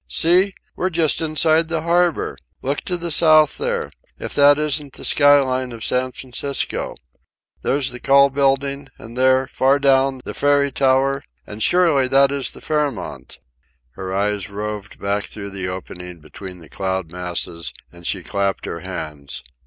"See! 0.09 0.55
We're 0.75 0.89
just 0.89 1.21
inside 1.21 1.67
the 1.67 1.83
harbour. 1.83 2.35
Look 2.63 2.81
to 2.85 2.97
the 2.97 3.11
south 3.11 3.59
there. 3.59 3.91
If 4.17 4.33
that 4.33 4.57
isn't 4.57 4.93
the 4.93 5.05
sky 5.05 5.39
line 5.41 5.71
of 5.71 5.83
San 5.85 6.11
Francisco! 6.11 6.95
There's 7.61 7.91
the 7.91 7.99
Call 7.99 8.31
Building, 8.31 8.87
and 8.97 9.15
there, 9.15 9.45
far 9.45 9.77
down, 9.77 10.19
the 10.25 10.33
Ferry 10.33 10.71
Tower, 10.71 11.21
and 11.45 11.61
surely 11.61 12.07
that 12.07 12.31
is 12.31 12.49
the 12.49 12.61
Fairmount." 12.61 13.37
Her 13.91 14.11
eyes 14.11 14.49
roved 14.49 14.99
back 14.99 15.25
through 15.25 15.51
the 15.51 15.67
opening 15.67 16.19
between 16.19 16.61
the 16.61 16.69
cloud 16.69 17.11
masses, 17.11 17.71
and 17.91 18.07
she 18.07 18.23
clapped 18.23 18.65
her 18.65 18.79
hands. 18.79 19.43